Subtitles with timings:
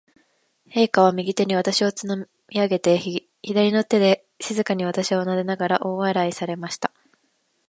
[0.67, 2.97] 陛下は、右手に私をつまみ上げて、
[3.43, 6.91] 左の手で静かに私をなでながら、大笑いされました。